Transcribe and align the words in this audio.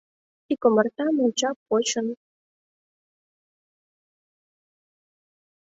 Ик 0.51 0.61
омартам 0.67 1.15
онча 1.23 1.49
почын 1.67 2.07